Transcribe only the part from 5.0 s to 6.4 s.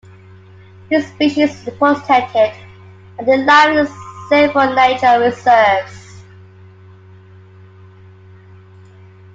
reserves.